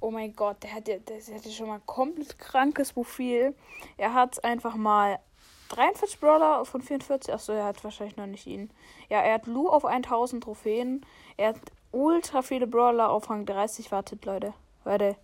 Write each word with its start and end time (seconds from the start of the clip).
Oh 0.00 0.10
mein 0.10 0.34
Gott, 0.34 0.62
der 0.64 0.74
hat 0.74 0.88
ja, 0.88 0.98
der, 0.98 1.20
der 1.20 1.36
hatte 1.36 1.50
schon 1.50 1.68
mal 1.68 1.80
komplett 1.86 2.36
krankes 2.38 2.92
Profil. 2.92 3.54
Er 3.96 4.12
hat 4.12 4.42
einfach 4.44 4.74
mal 4.74 5.20
43 5.68 6.18
Brawler 6.18 6.64
von 6.64 6.82
44. 6.82 7.32
Achso, 7.32 7.52
er 7.52 7.66
hat 7.66 7.82
wahrscheinlich 7.84 8.16
noch 8.16 8.26
nicht 8.26 8.46
ihn. 8.48 8.70
Ja, 9.08 9.20
er 9.20 9.34
hat 9.34 9.46
Lu 9.46 9.68
auf 9.68 9.84
1000 9.84 10.42
Trophäen. 10.42 11.06
Er 11.36 11.50
hat 11.50 11.60
ultra 11.92 12.42
viele 12.42 12.66
Brawler 12.66 13.10
auf 13.10 13.30
Rang 13.30 13.46
30. 13.46 13.92
Wartet, 13.92 14.24
Leute. 14.24 14.54
Warte. 14.82 15.16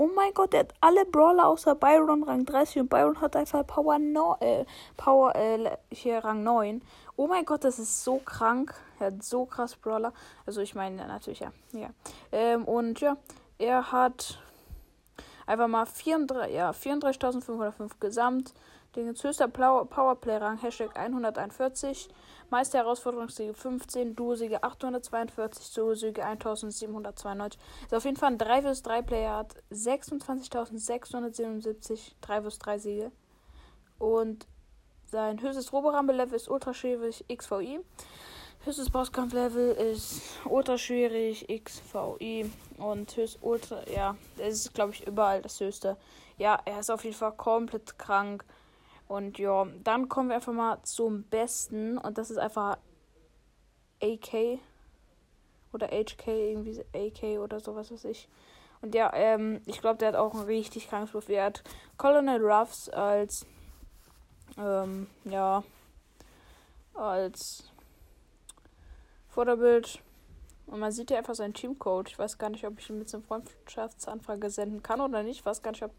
Oh 0.00 0.08
mein 0.14 0.32
Gott, 0.32 0.52
der 0.52 0.60
hat 0.60 0.74
alle 0.80 1.04
Brawler 1.06 1.48
außer 1.48 1.74
Byron 1.74 2.22
Rang 2.22 2.44
30 2.44 2.82
und 2.82 2.88
Byron 2.88 3.20
hat 3.20 3.34
einfach 3.34 3.66
Power, 3.66 3.98
no, 3.98 4.36
äh, 4.38 4.64
Power 4.96 5.34
äh, 5.34 5.76
hier 5.90 6.18
Rang 6.18 6.44
9. 6.44 6.82
Oh 7.16 7.26
mein 7.26 7.44
Gott, 7.44 7.64
das 7.64 7.80
ist 7.80 8.04
so 8.04 8.18
krank. 8.18 8.72
Er 9.00 9.08
hat 9.08 9.24
so 9.24 9.44
krass 9.44 9.74
Brawler. 9.74 10.12
Also 10.46 10.60
ich 10.60 10.76
meine 10.76 11.04
natürlich, 11.08 11.40
ja. 11.40 11.50
ja. 11.72 11.90
Ähm, 12.30 12.64
und 12.64 13.00
ja, 13.00 13.16
er 13.58 13.90
hat 13.90 14.40
einfach 15.48 15.68
mal 15.68 15.86
34, 15.86 16.54
ja, 16.54 16.70
34.505 16.70 17.98
gesamt. 17.98 18.54
Den 18.96 19.08
höchster 19.08 19.48
Powerplay-Rang, 19.48 20.56
Hashtag 20.58 20.96
141. 20.96 22.08
Meister 22.50 22.78
Herausforderungssiege 22.78 23.52
15, 23.52 24.16
Duo-Siege 24.16 24.62
842, 24.62 25.66
Solo-Siege 25.66 26.24
1792. 26.24 27.60
Ist 27.84 27.94
auf 27.94 28.06
jeden 28.06 28.16
Fall 28.16 28.32
ein 28.32 28.38
3 28.38 28.62
vs 28.62 28.80
3 28.82 29.02
Player, 29.02 29.36
hat 29.36 29.54
26.677 29.70 32.12
3 32.22 32.42
vs 32.42 32.58
3 32.58 32.78
Siege. 32.78 33.12
Und 33.98 34.46
sein 35.04 35.42
höchstes 35.42 35.70
Roborampe-Level 35.72 36.34
ist 36.34 36.48
ultra 36.48 36.72
schwierig 36.72 37.26
XVI. 37.28 37.80
Höchstes 38.68 38.90
Bosskampf-Level 38.90 39.70
ist 39.70 40.20
ultra 40.44 40.76
schwierig 40.76 41.46
XVI. 41.48 42.52
Und 42.76 43.16
höchst 43.16 43.38
ultra, 43.40 43.80
ja, 43.88 44.14
das 44.36 44.48
ist 44.48 44.74
glaube 44.74 44.92
ich 44.92 45.06
überall 45.06 45.40
das 45.40 45.58
höchste. 45.58 45.96
Ja, 46.36 46.60
er 46.66 46.80
ist 46.80 46.90
auf 46.90 47.02
jeden 47.02 47.16
Fall 47.16 47.32
komplett 47.32 47.98
krank. 47.98 48.44
Und 49.06 49.38
ja, 49.38 49.66
dann 49.84 50.10
kommen 50.10 50.28
wir 50.28 50.36
einfach 50.36 50.52
mal 50.52 50.82
zum 50.82 51.22
Besten. 51.22 51.96
Und 51.96 52.18
das 52.18 52.30
ist 52.30 52.36
einfach 52.36 52.76
AK. 54.02 54.60
Oder 55.72 55.86
HK, 55.86 56.26
irgendwie 56.26 56.84
AK 56.94 57.40
oder 57.40 57.60
sowas, 57.60 57.90
was 57.90 58.04
ich. 58.04 58.28
Und 58.82 58.94
ja, 58.94 59.10
ähm, 59.14 59.62
ich 59.64 59.80
glaube, 59.80 59.96
der 59.96 60.08
hat 60.08 60.14
auch 60.14 60.34
ein 60.34 60.44
richtig 60.44 60.90
krankes 60.90 61.12
Profil. 61.12 61.36
Er 61.36 61.46
hat 61.46 61.62
Colonel 61.96 62.44
Ruffs 62.44 62.90
als, 62.90 63.46
ähm, 64.58 65.06
ja, 65.24 65.64
als 66.92 67.72
Vorderbild. 69.28 70.02
Und 70.70 70.80
man 70.80 70.92
sieht 70.92 71.10
ja 71.10 71.16
einfach 71.16 71.34
seinen 71.34 71.54
Teamcode. 71.54 72.10
Ich 72.10 72.18
weiß 72.18 72.36
gar 72.36 72.50
nicht, 72.50 72.66
ob 72.66 72.78
ich 72.78 72.90
ihn 72.90 72.98
mit 72.98 73.08
so 73.08 73.16
einer 73.16 73.26
Freundschaftsanfrage 73.26 74.50
senden 74.50 74.82
kann 74.82 75.00
oder 75.00 75.22
nicht. 75.22 75.38
Ich 75.38 75.46
weiß 75.46 75.62
gar 75.62 75.70
nicht, 75.70 75.82
ob 75.82 75.92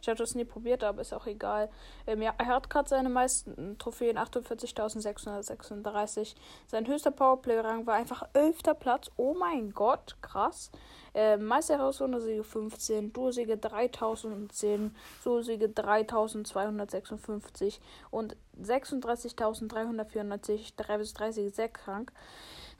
ich 0.00 0.08
habe 0.08 0.16
das 0.16 0.36
nie 0.36 0.44
probiert, 0.44 0.84
aber 0.84 1.00
ist 1.00 1.12
auch 1.12 1.26
egal. 1.26 1.68
Ähm, 2.06 2.22
ja, 2.22 2.32
er 2.38 2.46
hat 2.46 2.70
gerade 2.70 2.88
seine 2.88 3.08
meisten 3.08 3.76
Trophäen 3.78 4.16
48.636. 4.18 6.36
Sein 6.68 6.86
höchster 6.86 7.10
Powerplay-Rang 7.10 7.84
war 7.86 7.94
einfach 7.94 8.28
11. 8.32 8.58
Platz. 8.78 9.10
Oh 9.16 9.34
mein 9.34 9.72
Gott, 9.72 10.16
krass. 10.22 10.70
Ähm, 11.14 11.44
Meisterherausforderung 11.46 12.44
15, 12.44 13.12
Dursiege 13.12 13.58
3010, 13.58 14.94
Solo-Siege 15.22 15.68
3256 15.68 17.80
und 18.12 18.36
36.394, 18.62 20.74
3 20.76 20.98
bis 20.98 21.12
30 21.14 21.52
sehr 21.52 21.68
krank. 21.68 22.12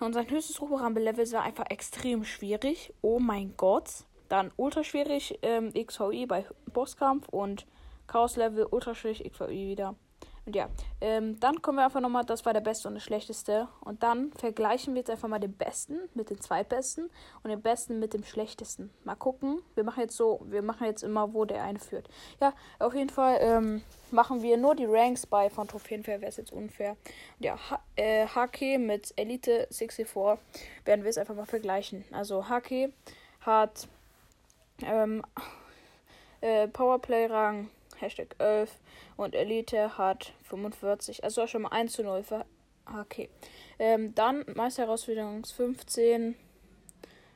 Und 0.02 0.14
sein 0.14 0.28
höchstes 0.28 0.60
Roborampe-Level 0.60 1.30
war 1.32 1.42
einfach 1.42 1.66
extrem 1.70 2.24
schwierig. 2.24 2.92
Oh 3.02 3.20
mein 3.20 3.56
Gott. 3.56 4.04
Dann 4.28 4.50
ultra 4.56 4.82
schwierig 4.82 5.38
ähm, 5.42 5.72
XVI 5.72 6.26
bei 6.26 6.44
Bosskampf 6.72 7.28
und 7.28 7.66
Chaos-Level 8.08 8.66
ultra 8.70 8.94
schwierig 8.94 9.32
XVI 9.32 9.48
wieder. 9.48 9.94
Und 10.44 10.56
ja, 10.56 10.68
ähm, 11.00 11.38
dann 11.38 11.62
kommen 11.62 11.78
wir 11.78 11.84
einfach 11.84 12.00
nochmal, 12.00 12.24
das 12.24 12.44
war 12.44 12.52
der 12.52 12.60
beste 12.60 12.88
und 12.88 12.94
der 12.94 13.00
schlechteste. 13.00 13.68
Und 13.80 14.02
dann 14.02 14.32
vergleichen 14.32 14.94
wir 14.94 15.00
jetzt 15.00 15.10
einfach 15.10 15.28
mal 15.28 15.38
den 15.38 15.52
besten 15.52 15.98
mit 16.14 16.30
den 16.30 16.40
zweitbesten 16.40 17.10
und 17.42 17.50
den 17.50 17.62
besten 17.62 18.00
mit 18.00 18.12
dem 18.12 18.24
schlechtesten. 18.24 18.90
Mal 19.04 19.14
gucken. 19.14 19.62
Wir 19.76 19.84
machen 19.84 20.00
jetzt 20.00 20.16
so, 20.16 20.40
wir 20.44 20.62
machen 20.62 20.86
jetzt 20.86 21.04
immer, 21.04 21.32
wo 21.32 21.44
der 21.44 21.62
eine 21.62 21.78
führt. 21.78 22.08
Ja, 22.40 22.54
auf 22.80 22.94
jeden 22.94 23.10
Fall 23.10 23.38
ähm, 23.40 23.82
machen 24.10 24.42
wir 24.42 24.56
nur 24.56 24.74
die 24.74 24.86
Ranks 24.86 25.26
bei 25.26 25.48
von 25.48 25.68
Trophäenfair, 25.68 26.20
wäre 26.20 26.30
es 26.30 26.36
jetzt 26.36 26.52
unfair. 26.52 26.96
Und 27.38 27.44
ja, 27.44 27.56
H 27.70 27.80
äh, 27.94 28.26
HK 28.26 28.78
mit 28.78 29.12
Elite 29.16 29.68
64 29.70 30.08
werden 30.84 31.04
wir 31.04 31.10
es 31.10 31.18
einfach 31.18 31.36
mal 31.36 31.46
vergleichen. 31.46 32.04
Also 32.10 32.48
HK 32.48 32.92
hat 33.42 33.86
ähm, 34.82 35.24
äh, 36.40 36.66
Powerplay-Rang 36.66 37.70
Hashtag 38.02 38.34
11 38.38 38.78
und 39.16 39.34
Elite 39.34 39.96
hat 39.96 40.34
45. 40.42 41.24
Also 41.24 41.46
schon 41.46 41.62
mal 41.62 41.70
1 41.70 41.92
zu 41.92 42.02
0 42.02 42.22
für 42.22 42.44
HK. 42.86 43.28
Ähm, 43.78 44.14
dann 44.14 44.44
Meisterherausforderung 44.54 45.44
15. 45.44 46.34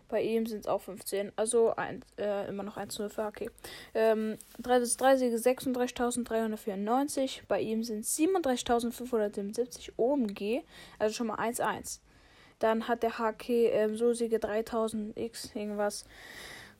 Bei 0.09 0.22
ihm 0.22 0.47
sind 0.47 0.61
es 0.61 0.69
auch 0.69 0.82
15. 0.82 1.32
Also 1.37 1.75
ein, 1.75 2.05
äh, 2.17 2.49
immer 2.49 2.62
noch 2.62 2.76
1 2.76 2.94
zu 2.94 3.02
0 3.02 3.11
für 3.11 3.25
HK. 3.25 3.50
Ähm, 3.94 4.38
3 4.61 4.79
bis 4.81 4.96
3 4.96 5.17
Siege 5.17 5.37
36.394. 5.37 7.43
Bei 7.49 7.61
ihm 7.61 7.82
sind 7.82 8.00
es 8.00 8.17
37.577 8.17 9.93
OMG. 9.96 10.62
Also 10.99 11.14
schon 11.14 11.29
mal 11.29 11.38
1-1. 11.38 12.00
Dann 12.58 12.88
hat 12.88 13.02
der 13.02 13.19
HK 13.19 13.49
ähm, 13.49 13.96
so 13.96 14.12
Siege 14.12 14.38
3000x 14.38 15.56
irgendwas. 15.56 16.05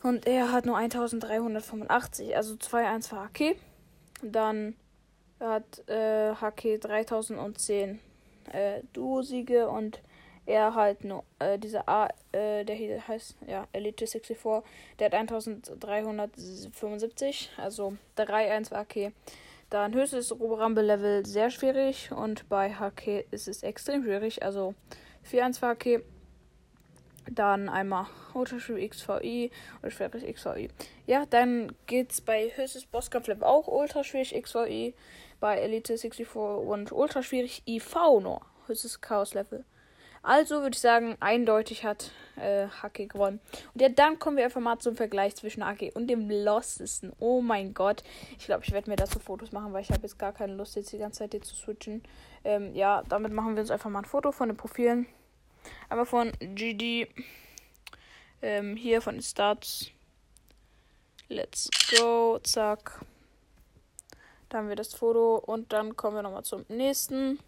Und 0.03 0.27
er 0.27 0.53
hat 0.53 0.67
nur 0.67 0.77
1385. 0.77 2.37
Also 2.37 2.55
2-1 2.55 3.09
für 3.09 3.29
HK. 3.29 3.57
Dann 4.23 4.75
hat 5.41 5.89
äh, 5.89 6.35
HK 6.35 6.81
3010 6.81 7.99
äh, 8.53 8.83
Duo-Siege 8.93 9.69
und 9.69 10.01
er 10.47 10.75
halt 10.75 11.05
nur 11.05 11.23
äh, 11.41 11.59
dieser 11.59 11.87
A, 11.89 12.09
äh, 12.33 12.65
der 12.65 12.77
hier 12.77 13.07
heißt 13.07 13.37
ja 13.47 13.69
Elite 13.73 14.07
64, 14.07 14.39
der 14.99 15.07
hat 15.07 15.15
1375, 15.15 17.51
also 17.57 17.97
3-1 18.17 18.73
für. 18.73 19.13
Dann 19.69 19.95
höchstes 19.95 20.33
Roborambe-Level 20.33 21.27
sehr 21.27 21.51
schwierig 21.51 22.13
und 22.13 22.49
bei 22.49 22.73
HK 22.73 23.27
ist 23.33 23.49
es 23.49 23.65
extrem 23.65 24.05
schwierig, 24.05 24.45
also 24.45 24.77
4-1 25.29 25.59
für. 25.59 26.05
Dann 27.31 27.69
einmal 27.69 28.07
Ultra 28.35 28.59
schwierig 28.61 28.93
XVI 28.93 29.51
oder 29.83 29.91
schweres 29.91 30.23
XVI. 30.23 30.69
Ja, 31.07 31.27
dann 31.27 31.73
geht's 31.87 32.21
bei 32.21 32.53
höchstes 32.55 32.87
Bosskampf 32.87 33.27
Level 33.27 33.45
auch 33.45 33.67
Ultra 33.67 34.05
schwierig 34.05 34.41
XVI. 34.41 34.95
Bei 35.41 35.59
Elite 35.59 35.99
64 35.99 36.35
und 36.37 36.93
Ultra 36.93 37.23
schwierig 37.23 37.63
IV 37.67 37.95
nur. 38.21 38.41
Höchstes 38.67 39.01
Chaos 39.01 39.35
Level. 39.35 39.65
Also 40.27 40.57
würde 40.57 40.75
ich 40.75 40.81
sagen, 40.81 41.17
eindeutig 41.21 41.85
hat 41.85 42.11
äh, 42.35 42.67
Haki 42.67 43.07
gewonnen. 43.07 43.39
Und 43.75 43.81
ja, 43.81 43.89
dann 43.89 44.19
kommen 44.19 44.37
wir 44.37 44.45
einfach 44.45 44.61
mal 44.61 44.77
zum 44.81 44.97
Vergleich 44.97 45.37
zwischen 45.37 45.65
Haki 45.65 45.93
und 45.95 46.09
dem 46.09 46.29
Lostesten. 46.29 47.13
Oh 47.21 47.41
mein 47.41 47.75
Gott. 47.75 48.03
Ich 48.37 48.47
glaube, 48.47 48.65
ich 48.65 48.73
werde 48.73 48.91
mir 48.91 48.97
dazu 48.97 49.21
Fotos 49.21 49.53
machen, 49.53 49.73
weil 49.73 49.83
ich 49.83 49.91
habe 49.91 50.03
jetzt 50.03 50.19
gar 50.19 50.33
keine 50.33 50.55
Lust, 50.55 50.75
jetzt 50.75 50.93
die 50.93 50.99
ganze 50.99 51.21
Zeit 51.21 51.31
hier 51.31 51.43
zu 51.43 51.55
switchen. 51.55 52.03
Ähm, 52.43 52.75
ja, 52.75 53.05
damit 53.09 53.33
machen 53.33 53.55
wir 53.55 53.61
uns 53.61 53.71
einfach 53.71 53.89
mal 53.89 54.01
ein 54.01 54.05
Foto 54.05 54.33
von 54.33 54.49
den 54.49 54.57
Profilen. 54.57 55.07
Einmal 55.89 56.07
von 56.07 56.33
GD. 56.41 57.09
Ähm, 58.43 58.77
hier 58.77 59.03
von 59.03 59.17
den 59.17 59.23
Stats. 59.23 59.91
Let's 61.29 61.69
go. 61.99 62.39
Zack. 62.43 63.01
Da 64.49 64.59
haben 64.59 64.69
wir 64.69 64.77
das 64.77 64.95
Foto. 64.95 65.37
Und 65.37 65.73
dann 65.73 65.97
kommen 65.97 66.17
wir 66.17 66.23
nochmal 66.23 66.45
zum 66.45 66.65
nächsten. 66.69 67.39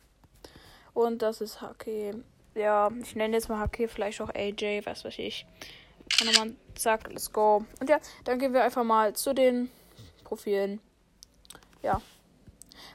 Und 0.95 1.23
das 1.23 1.41
ist 1.41 1.61
Haki 1.61 2.13
ja, 2.59 2.91
ich 3.03 3.15
nenne 3.15 3.37
jetzt 3.37 3.49
mal 3.49 3.65
HK, 3.67 3.89
vielleicht 3.89 4.21
auch 4.21 4.31
AJ, 4.35 4.83
was 4.85 5.05
weiß 5.05 5.19
ich. 5.19 5.47
Und 6.21 6.27
nochmal, 6.27 6.55
zack, 6.75 7.09
let's 7.09 7.33
go. 7.33 7.65
Und 7.81 7.89
ja, 7.89 7.99
dann 8.25 8.39
gehen 8.39 8.53
wir 8.53 8.65
einfach 8.65 8.85
mal 8.85 9.15
zu 9.15 9.33
den 9.33 9.71
Profilen. 10.25 10.81
Ja. 11.83 12.03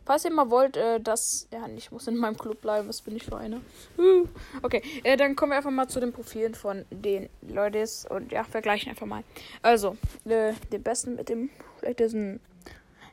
Falls 0.05 0.25
ihr 0.25 0.31
mal 0.31 0.49
wollt, 0.49 0.77
äh, 0.77 0.99
dass. 0.99 1.47
Ja, 1.51 1.67
ich 1.75 1.91
muss 1.91 2.07
in 2.07 2.17
meinem 2.17 2.37
Club 2.37 2.61
bleiben. 2.61 2.87
Was 2.89 3.01
bin 3.01 3.15
ich 3.15 3.23
für 3.23 3.37
eine? 3.37 3.61
Uh, 3.97 4.27
okay, 4.61 4.81
äh, 5.03 5.17
dann 5.17 5.35
kommen 5.35 5.51
wir 5.51 5.57
einfach 5.57 5.71
mal 5.71 5.87
zu 5.87 5.99
den 5.99 6.11
Profilen 6.11 6.55
von 6.55 6.85
den 6.91 7.29
Leuten 7.41 7.87
und 8.09 8.31
ja, 8.31 8.43
vergleichen 8.43 8.89
einfach 8.89 9.05
mal. 9.05 9.23
Also, 9.61 9.97
äh, 10.25 10.53
den 10.71 10.83
besten 10.83 11.15
mit 11.15 11.29
dem 11.29 11.49
ein 11.83 12.39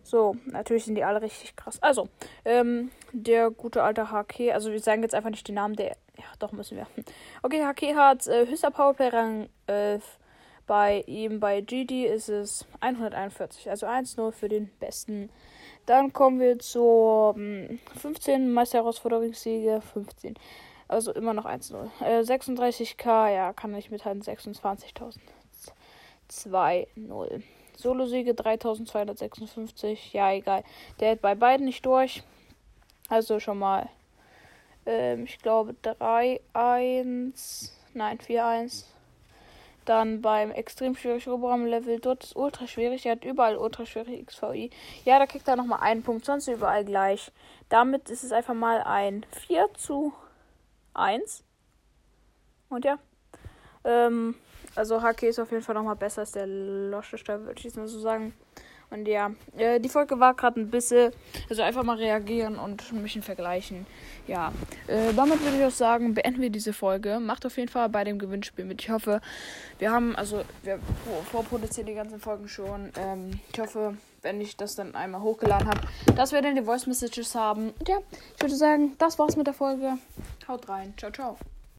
so, 0.02 0.37
natürlich 0.46 0.87
sind 0.87 0.96
die 0.96 1.04
alle 1.04 1.22
richtig 1.22 1.54
krass. 1.54 1.81
Also, 1.81 2.08
ähm, 2.44 2.90
der 3.12 3.50
gute 3.50 3.82
alte 3.82 4.10
HK, 4.10 4.52
also 4.52 4.72
wir 4.72 4.81
sagen 4.81 5.02
jetzt 5.02 5.14
einfach 5.14 5.31
nicht 5.31 5.46
den 5.46 5.54
Namen, 5.54 5.76
der. 5.76 5.96
Ja, 6.16 6.25
doch 6.38 6.52
müssen 6.52 6.76
wir. 6.76 6.86
Okay, 7.43 7.64
HK 7.64 7.94
hat 7.94 8.26
äh, 8.26 8.46
höchster 8.46 8.70
Powerplay 8.70 9.08
Rang 9.08 9.48
11. 9.66 10.19
Bei 10.66 11.02
ihm, 11.06 11.40
bei 11.40 11.60
GD 11.60 12.06
ist 12.06 12.28
es 12.28 12.66
141, 12.80 13.68
also 13.70 13.86
1-0 13.86 14.32
für 14.32 14.48
den 14.48 14.70
besten. 14.78 15.30
Dann 15.86 16.12
kommen 16.12 16.38
wir 16.38 16.58
zur 16.58 17.34
ähm, 17.36 17.80
15 17.96 18.52
Meisterherausforderungssiege, 18.52 19.80
15. 19.92 20.34
Also 20.86 21.12
immer 21.12 21.34
noch 21.34 21.46
1-0. 21.46 21.88
Äh, 22.00 22.20
36k, 22.20 23.34
ja, 23.34 23.52
kann 23.52 23.74
ich 23.74 23.90
mithalten, 23.90 24.22
26.000. 24.22 25.18
2-0. 26.30 27.42
Solo-Siege 27.76 28.34
3256. 28.34 30.12
Ja, 30.12 30.32
egal. 30.32 30.64
Der 31.00 31.12
hat 31.12 31.20
bei 31.20 31.34
beiden 31.34 31.66
nicht 31.66 31.84
durch. 31.86 32.22
Also 33.08 33.40
schon 33.40 33.58
mal, 33.58 33.88
ähm, 34.86 35.24
ich 35.24 35.38
glaube 35.38 35.74
3-1. 35.82 37.72
Nein, 37.94 38.18
4-1. 38.18 38.84
Dann 39.90 40.22
beim 40.22 40.52
extrem 40.52 40.94
schwierig 40.94 41.26
Roboraum 41.26 41.66
Level, 41.66 41.98
dort 41.98 42.22
ist 42.22 42.37
ultra 42.37 42.69
schwierig. 42.69 43.06
Er 43.06 43.12
hat 43.16 43.25
überall 43.25 43.56
ultra 43.56 43.84
schwierig 43.84 44.28
XVI. 44.28 44.70
Ja, 45.04 45.19
da 45.19 45.26
kriegt 45.26 45.48
er 45.48 45.56
nochmal 45.56 45.81
einen 45.81 46.04
Punkt, 46.04 46.25
sonst 46.25 46.46
überall 46.46 46.84
gleich. 46.84 47.32
Damit 47.70 48.08
ist 48.08 48.22
es 48.22 48.31
einfach 48.31 48.54
mal 48.54 48.82
ein 48.82 49.26
4 49.48 49.66
zu 49.75 50.12
1. 50.94 51.42
Und 52.69 52.84
ja. 52.84 53.00
Ähm, 53.82 54.37
also 54.76 55.02
HK 55.02 55.25
ist 55.25 55.40
auf 55.40 55.50
jeden 55.50 55.64
Fall 55.64 55.75
nochmal 55.75 55.96
besser 55.96 56.20
als 56.20 56.31
der 56.31 56.46
Loschestein, 56.46 57.44
würde 57.46 57.58
ich 57.58 57.64
jetzt 57.64 57.76
mal 57.76 57.88
so 57.88 57.98
sagen. 57.98 58.32
Und 58.90 59.06
ja, 59.06 59.31
äh, 59.56 59.78
die 59.78 59.88
Folge 59.88 60.19
war 60.19 60.34
gerade 60.34 60.60
ein 60.60 60.70
bisschen, 60.70 61.12
also 61.48 61.62
einfach 61.62 61.84
mal 61.84 61.96
reagieren 61.96 62.58
und 62.58 62.82
ein 62.92 63.02
bisschen 63.02 63.22
vergleichen. 63.22 63.87
Ja, 64.26 64.52
äh, 64.88 65.12
damit 65.14 65.42
würde 65.42 65.58
ich 65.58 65.64
auch 65.64 65.70
sagen, 65.70 66.14
beenden 66.14 66.40
wir 66.40 66.50
diese 66.50 66.72
Folge. 66.72 67.20
Macht 67.20 67.46
auf 67.46 67.56
jeden 67.56 67.69
Fall 67.69 67.88
bei 67.88 68.02
dem 68.04 68.19
Gewinnspiel 68.19 68.64
mit. 68.64 68.82
Ich 68.82 68.90
hoffe, 68.90 69.20
wir 69.78 69.92
haben, 69.92 70.16
also 70.16 70.42
wir 70.62 70.81
vorproduzieren 71.31 71.87
die 71.87 71.94
ganzen 71.94 72.20
Folgen 72.20 72.48
schon. 72.48 72.90
Ähm, 72.96 73.40
ich 73.52 73.60
hoffe, 73.60 73.96
wenn 74.22 74.40
ich 74.40 74.56
das 74.56 74.75
dann 74.75 74.94
einmal 74.94 75.22
hochgeladen 75.22 75.69
habe, 75.69 75.81
dass 76.16 76.32
wir 76.32 76.43
dann 76.43 76.56
die 76.56 76.62
Voice 76.62 76.86
Messages 76.86 77.34
haben. 77.34 77.72
Und 77.78 77.88
ja, 77.88 77.98
ich 78.36 78.43
würde 78.43 78.56
sagen, 78.56 78.96
das 78.98 79.19
war's 79.19 79.36
mit 79.36 79.46
der 79.46 79.54
Folge. 79.54 79.98
Haut 80.48 80.69
rein. 80.69 80.94
Ciao, 80.96 81.12
ciao. 81.12 81.38